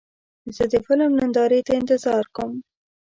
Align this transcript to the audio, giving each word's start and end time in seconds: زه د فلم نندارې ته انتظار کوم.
زه 0.55 0.63
د 0.71 0.73
فلم 0.85 1.11
نندارې 1.19 1.59
ته 1.67 1.71
انتظار 1.81 2.23
کوم. 2.35 2.51